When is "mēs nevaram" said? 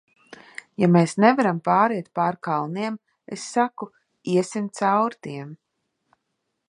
0.93-1.59